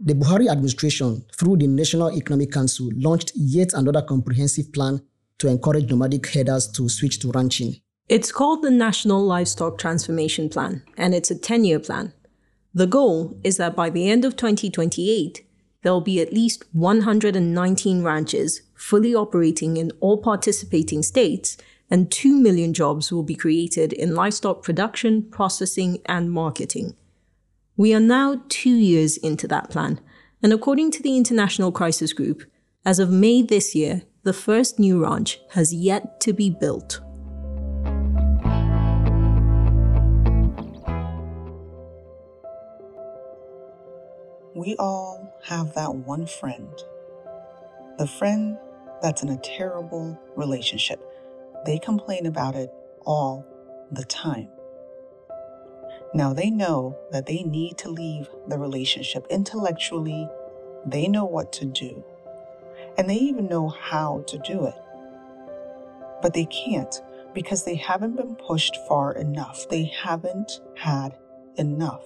the 0.00 0.14
Buhari 0.14 0.50
administration, 0.50 1.24
through 1.38 1.58
the 1.58 1.66
National 1.66 2.10
Economic 2.12 2.52
Council, 2.52 2.88
launched 2.96 3.32
yet 3.34 3.72
another 3.74 4.02
comprehensive 4.02 4.72
plan 4.72 5.00
to 5.38 5.48
encourage 5.48 5.90
nomadic 5.90 6.26
herders 6.26 6.66
to 6.72 6.88
switch 6.88 7.18
to 7.20 7.30
ranching. 7.30 7.76
It's 8.08 8.32
called 8.32 8.62
the 8.62 8.70
National 8.70 9.22
Livestock 9.22 9.78
Transformation 9.78 10.48
Plan, 10.48 10.82
and 10.96 11.14
it's 11.14 11.30
a 11.30 11.38
10 11.38 11.64
year 11.64 11.78
plan. 11.78 12.12
The 12.72 12.86
goal 12.86 13.38
is 13.44 13.56
that 13.58 13.76
by 13.76 13.88
the 13.90 14.10
end 14.10 14.24
of 14.24 14.36
2028, 14.36 15.46
there'll 15.82 16.00
be 16.00 16.20
at 16.20 16.32
least 16.32 16.64
119 16.72 18.02
ranches 18.02 18.62
fully 18.74 19.14
operating 19.14 19.76
in 19.76 19.90
all 20.00 20.18
participating 20.18 21.02
states, 21.02 21.56
and 21.90 22.10
2 22.10 22.34
million 22.34 22.72
jobs 22.72 23.12
will 23.12 23.22
be 23.22 23.34
created 23.34 23.92
in 23.92 24.14
livestock 24.14 24.62
production, 24.62 25.22
processing, 25.22 25.98
and 26.06 26.32
marketing. 26.32 26.96
We 27.76 27.94
are 27.94 28.00
now 28.00 28.42
two 28.48 28.74
years 28.74 29.16
into 29.16 29.48
that 29.48 29.70
plan, 29.70 30.00
and 30.42 30.52
according 30.52 30.90
to 30.92 31.02
the 31.02 31.16
International 31.16 31.72
Crisis 31.72 32.12
Group, 32.12 32.44
as 32.84 32.98
of 32.98 33.10
May 33.10 33.42
this 33.42 33.74
year, 33.74 34.02
the 34.24 34.32
first 34.32 34.78
new 34.78 35.02
ranch 35.02 35.38
has 35.50 35.72
yet 35.74 36.20
to 36.20 36.32
be 36.32 36.50
built. 36.50 37.00
We 44.54 44.76
all 44.76 45.34
have 45.44 45.74
that 45.74 45.94
one 45.94 46.26
friend. 46.26 46.72
The 47.98 48.06
friend 48.06 48.56
that's 49.02 49.22
in 49.22 49.28
a 49.28 49.36
terrible 49.38 50.18
relationship. 50.36 51.00
They 51.66 51.78
complain 51.78 52.26
about 52.26 52.54
it 52.54 52.70
all 53.04 53.46
the 53.90 54.04
time. 54.04 54.48
Now 56.14 56.32
they 56.32 56.50
know 56.50 56.96
that 57.10 57.26
they 57.26 57.42
need 57.42 57.78
to 57.78 57.88
leave 57.88 58.28
the 58.48 58.58
relationship 58.58 59.26
intellectually. 59.30 60.28
They 60.86 61.08
know 61.08 61.24
what 61.24 61.52
to 61.54 61.66
do. 61.66 62.04
And 62.96 63.10
they 63.10 63.16
even 63.16 63.46
know 63.46 63.68
how 63.68 64.24
to 64.28 64.38
do 64.38 64.66
it. 64.66 64.74
But 66.22 66.34
they 66.34 66.46
can't 66.46 66.94
because 67.34 67.64
they 67.64 67.74
haven't 67.74 68.16
been 68.16 68.36
pushed 68.36 68.76
far 68.88 69.12
enough. 69.12 69.68
They 69.68 69.84
haven't 69.84 70.60
had 70.76 71.18
enough. 71.56 72.04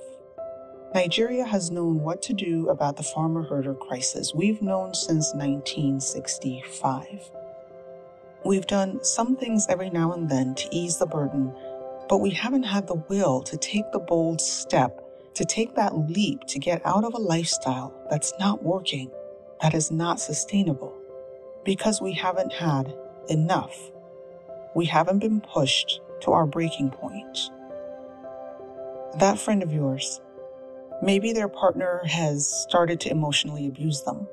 Nigeria 0.95 1.45
has 1.45 1.71
known 1.71 2.01
what 2.01 2.23
to 2.23 2.33
do 2.33 2.71
about 2.71 2.97
the 2.97 3.03
farmer 3.03 3.43
herder 3.43 3.75
crisis. 3.75 4.35
We've 4.35 4.63
known 4.63 4.95
since 4.95 5.35
1965. 5.35 7.31
We've 8.43 8.67
done 8.67 9.05
some 9.05 9.37
things 9.37 9.67
every 9.69 9.91
now 9.91 10.15
and 10.15 10.31
then 10.31 10.55
to 10.55 10.69
ease 10.75 10.97
the 10.97 11.07
burden, 11.07 11.55
but 12.09 12.19
we 12.19 12.31
haven't 12.31 12.63
had 12.63 12.87
the 12.87 13.03
will 13.09 13.43
to 13.43 13.59
take 13.59 13.93
the 13.93 13.99
bold 13.99 14.41
step, 14.41 15.05
to 15.35 15.45
take 15.45 15.75
that 15.75 16.09
leap 16.09 16.45
to 16.47 16.59
get 16.59 16.81
out 16.87 17.05
of 17.05 17.13
a 17.13 17.19
lifestyle 17.19 17.93
that's 18.09 18.33
not 18.41 18.63
working, 18.63 19.11
that 19.61 19.75
is 19.75 19.91
not 19.91 20.21
sustainable, 20.21 20.97
because 21.65 22.01
we 22.01 22.15
haven't 22.15 22.55
had 22.55 22.97
enough. 23.29 23.91
We 24.75 24.87
haven't 24.87 25.19
been 25.19 25.43
pushed 25.43 26.01
to 26.21 26.33
our 26.33 26.47
breaking 26.47 26.93
point. 26.93 27.51
That 29.19 29.39
friend 29.39 29.63
of 29.63 29.73
yours, 29.73 30.23
Maybe 31.03 31.33
their 31.33 31.49
partner 31.49 32.03
has 32.07 32.47
started 32.47 33.01
to 33.01 33.11
emotionally 33.11 33.67
abuse 33.67 34.03
them. 34.03 34.27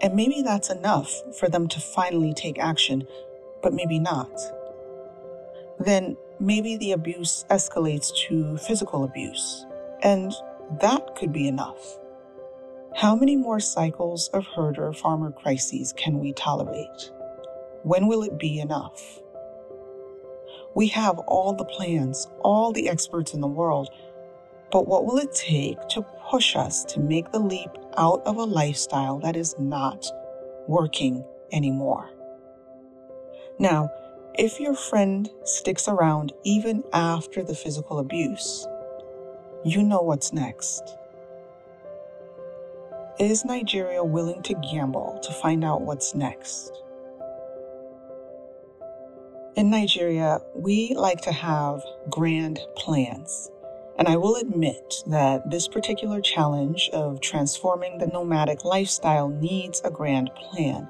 And 0.00 0.14
maybe 0.14 0.42
that's 0.42 0.70
enough 0.70 1.12
for 1.38 1.48
them 1.48 1.68
to 1.68 1.80
finally 1.80 2.32
take 2.34 2.58
action, 2.58 3.06
but 3.62 3.74
maybe 3.74 3.98
not. 3.98 4.30
Then 5.78 6.16
maybe 6.40 6.76
the 6.76 6.92
abuse 6.92 7.44
escalates 7.50 8.10
to 8.28 8.56
physical 8.58 9.04
abuse, 9.04 9.66
and 10.02 10.32
that 10.80 11.16
could 11.16 11.32
be 11.32 11.48
enough. 11.48 11.98
How 12.96 13.16
many 13.16 13.36
more 13.36 13.60
cycles 13.60 14.28
of 14.28 14.46
herder 14.46 14.92
farmer 14.92 15.32
crises 15.32 15.92
can 15.96 16.18
we 16.18 16.32
tolerate? 16.32 17.10
When 17.82 18.06
will 18.06 18.22
it 18.22 18.38
be 18.38 18.60
enough? 18.60 19.20
We 20.74 20.88
have 20.88 21.18
all 21.20 21.54
the 21.54 21.64
plans, 21.64 22.26
all 22.40 22.72
the 22.72 22.88
experts 22.88 23.34
in 23.34 23.40
the 23.40 23.46
world, 23.46 23.90
but 24.74 24.88
what 24.88 25.06
will 25.06 25.18
it 25.18 25.32
take 25.32 25.78
to 25.86 26.02
push 26.28 26.56
us 26.56 26.84
to 26.84 26.98
make 26.98 27.30
the 27.30 27.38
leap 27.38 27.70
out 27.96 28.20
of 28.26 28.38
a 28.38 28.42
lifestyle 28.44 29.20
that 29.20 29.36
is 29.36 29.54
not 29.56 30.04
working 30.66 31.24
anymore? 31.52 32.10
Now, 33.60 33.88
if 34.36 34.58
your 34.58 34.74
friend 34.74 35.30
sticks 35.44 35.86
around 35.86 36.32
even 36.42 36.82
after 36.92 37.44
the 37.44 37.54
physical 37.54 38.00
abuse, 38.00 38.66
you 39.64 39.80
know 39.80 40.02
what's 40.02 40.32
next. 40.32 40.82
Is 43.20 43.44
Nigeria 43.44 44.02
willing 44.02 44.42
to 44.42 44.54
gamble 44.54 45.20
to 45.22 45.32
find 45.34 45.64
out 45.64 45.82
what's 45.82 46.16
next? 46.16 46.82
In 49.54 49.70
Nigeria, 49.70 50.40
we 50.52 50.94
like 50.96 51.20
to 51.20 51.32
have 51.32 51.80
grand 52.10 52.58
plans. 52.74 53.52
And 53.98 54.08
I 54.08 54.16
will 54.16 54.36
admit 54.36 54.94
that 55.06 55.50
this 55.50 55.68
particular 55.68 56.20
challenge 56.20 56.90
of 56.92 57.20
transforming 57.20 57.98
the 57.98 58.08
nomadic 58.08 58.64
lifestyle 58.64 59.28
needs 59.28 59.80
a 59.84 59.90
grand 59.90 60.30
plan. 60.34 60.88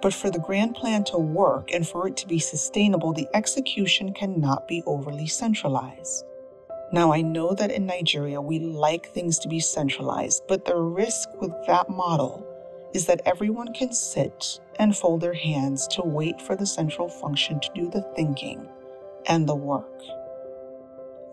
But 0.00 0.14
for 0.14 0.30
the 0.30 0.38
grand 0.38 0.74
plan 0.74 1.02
to 1.04 1.18
work 1.18 1.72
and 1.72 1.86
for 1.86 2.06
it 2.06 2.16
to 2.18 2.28
be 2.28 2.38
sustainable, 2.38 3.12
the 3.12 3.28
execution 3.34 4.12
cannot 4.12 4.68
be 4.68 4.82
overly 4.86 5.26
centralized. 5.26 6.24
Now, 6.92 7.12
I 7.12 7.22
know 7.22 7.54
that 7.54 7.72
in 7.72 7.86
Nigeria 7.86 8.40
we 8.40 8.60
like 8.60 9.08
things 9.08 9.38
to 9.40 9.48
be 9.48 9.58
centralized, 9.58 10.42
but 10.46 10.64
the 10.64 10.76
risk 10.76 11.28
with 11.40 11.52
that 11.66 11.90
model 11.90 12.46
is 12.94 13.06
that 13.06 13.22
everyone 13.26 13.72
can 13.72 13.92
sit 13.92 14.60
and 14.78 14.96
fold 14.96 15.20
their 15.20 15.34
hands 15.34 15.88
to 15.88 16.02
wait 16.02 16.40
for 16.40 16.54
the 16.54 16.66
central 16.66 17.08
function 17.08 17.58
to 17.58 17.68
do 17.74 17.90
the 17.90 18.02
thinking 18.14 18.68
and 19.26 19.48
the 19.48 19.56
work. 19.56 20.00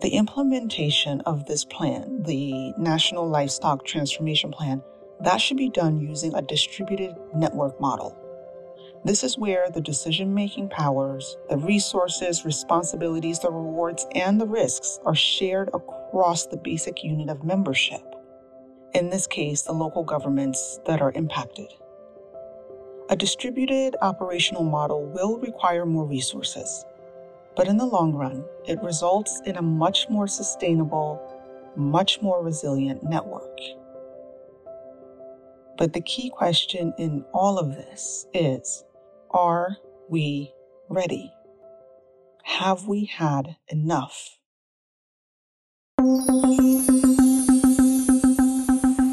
The 0.02 0.16
implementation 0.16 1.20
of 1.20 1.46
this 1.46 1.64
plan, 1.64 2.24
the 2.24 2.72
National 2.76 3.28
Livestock 3.28 3.84
Transformation 3.84 4.50
Plan, 4.50 4.82
that 5.20 5.40
should 5.40 5.56
be 5.56 5.70
done 5.70 6.00
using 6.00 6.34
a 6.34 6.42
distributed 6.42 7.14
network 7.36 7.80
model. 7.80 8.18
This 9.04 9.22
is 9.22 9.38
where 9.38 9.70
the 9.70 9.80
decision 9.80 10.34
making 10.34 10.70
powers, 10.70 11.36
the 11.48 11.56
resources, 11.56 12.44
responsibilities, 12.44 13.38
the 13.38 13.52
rewards, 13.52 14.04
and 14.16 14.40
the 14.40 14.46
risks 14.46 14.98
are 15.04 15.14
shared 15.14 15.68
across 15.68 16.46
the 16.46 16.56
basic 16.56 17.04
unit 17.04 17.28
of 17.28 17.44
membership. 17.44 18.02
In 18.94 19.08
this 19.08 19.28
case, 19.28 19.62
the 19.62 19.72
local 19.72 20.02
governments 20.02 20.80
that 20.84 21.00
are 21.00 21.12
impacted. 21.12 21.72
A 23.08 23.14
distributed 23.14 23.94
operational 24.02 24.64
model 24.64 25.06
will 25.06 25.38
require 25.38 25.86
more 25.86 26.06
resources, 26.06 26.84
but 27.56 27.68
in 27.68 27.76
the 27.76 27.86
long 27.86 28.12
run, 28.14 28.44
it 28.66 28.82
results 28.82 29.40
in 29.44 29.56
a 29.56 29.62
much 29.62 30.08
more 30.08 30.26
sustainable, 30.26 31.20
much 31.76 32.20
more 32.22 32.42
resilient 32.42 33.02
network. 33.02 33.58
But 35.76 35.92
the 35.92 36.00
key 36.00 36.30
question 36.30 36.94
in 36.98 37.24
all 37.32 37.58
of 37.58 37.74
this 37.74 38.26
is 38.32 38.84
are 39.30 39.76
we 40.08 40.52
ready? 40.88 41.32
Have 42.44 42.86
we 42.86 43.06
had 43.06 43.56
enough? 43.68 44.38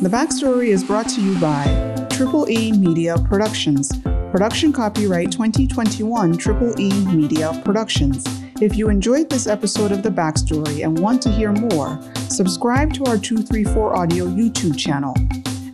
The 0.02 0.10
backstory 0.10 0.68
is 0.68 0.84
brought 0.84 1.10
to 1.10 1.22
you 1.22 1.40
by 1.40 2.08
Triple 2.10 2.50
E 2.50 2.72
Media 2.72 3.18
Productions. 3.18 3.92
Production 4.32 4.72
copyright 4.72 5.32
2021 5.32 6.38
Triple 6.38 6.80
E 6.80 6.92
Media 7.06 7.60
Productions. 7.66 8.24
If 8.62 8.76
you 8.76 8.90
enjoyed 8.90 9.28
this 9.28 9.48
episode 9.48 9.92
of 9.92 10.04
The 10.04 10.12
Backstory 10.12 10.86
and 10.86 11.00
want 11.00 11.20
to 11.24 11.32
hear 11.32 11.52
more, 11.52 12.00
subscribe 12.30 12.94
to 12.94 13.06
our 13.06 13.18
234 13.18 13.96
Audio 13.96 14.26
YouTube 14.28 14.78
channel. 14.78 15.16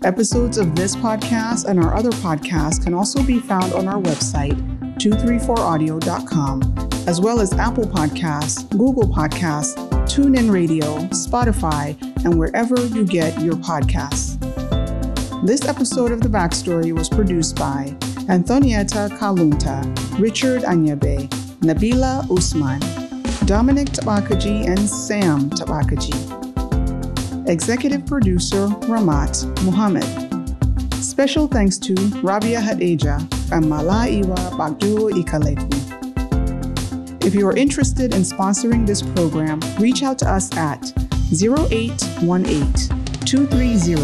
Episodes 0.06 0.58
of 0.58 0.74
this 0.74 0.96
podcast 0.96 1.66
and 1.66 1.84
our 1.84 1.94
other 1.96 2.12
podcasts 2.12 2.82
can 2.82 2.94
also 2.94 3.22
be 3.24 3.40
found 3.40 3.74
on 3.74 3.90
our 3.90 4.02
website, 4.02 4.56
234audio.com, 5.00 6.76
as 7.08 7.20
well 7.20 7.42
as 7.42 7.52
Apple 7.56 7.88
Podcasts, 7.88 8.70
Google 8.70 9.10
Podcasts, 9.10 9.76
TuneIn 10.08 10.50
Radio, 10.50 11.00
Spotify, 11.08 12.02
and 12.24 12.40
wherever 12.40 12.80
you 12.86 13.06
get 13.06 13.38
your 13.42 13.56
podcasts. 13.56 14.40
This 15.46 15.68
episode 15.68 16.14
of 16.14 16.22
The 16.22 16.30
Backstory 16.30 16.98
was 16.98 17.10
produced 17.10 17.58
by 17.58 17.94
Anthonieta 18.28 19.08
Kalunta, 19.20 19.84
Richard 20.20 20.64
Anyebe, 20.64 21.30
Nabilah 21.60 22.28
Usman, 22.36 22.80
Dominic 23.46 23.90
Tabakaji, 23.90 24.66
and 24.68 24.80
Sam 24.80 25.48
Tabakaji. 25.52 26.34
Executive 27.48 28.04
Producer 28.08 28.68
Rahmat 28.90 29.46
Muhammad. 29.64 30.04
Special 30.96 31.48
thanks 31.48 31.78
to 31.78 31.94
Rabia 32.24 32.60
Hadejia 32.60 33.20
and 33.52 33.66
Malaiwa 33.66 34.36
Bagdu 34.58 35.12
Ikaleku. 35.12 35.72
If 37.24 37.36
you 37.36 37.48
are 37.48 37.56
interested 37.56 38.16
in 38.16 38.22
sponsoring 38.22 38.88
this 38.88 39.04
program, 39.04 39.60
reach 39.80 40.02
out 40.02 40.18
to 40.20 40.28
us 40.28 40.52
at 40.58 40.92
0818 41.32 42.74
230 43.24 43.96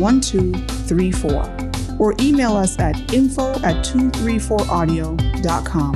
1234 0.00 1.61
or 2.02 2.14
email 2.18 2.56
us 2.56 2.76
at 2.80 2.96
info 3.14 3.52
at 3.62 3.86
234audio.com. 3.86 5.94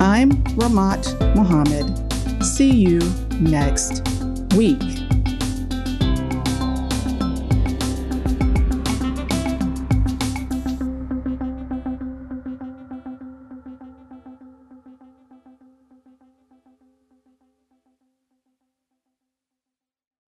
I'm 0.00 0.32
Rahmat 0.58 1.36
Muhammad. 1.36 1.86
See 2.44 2.72
you 2.72 2.98
next 3.38 4.02
week. 4.56 4.93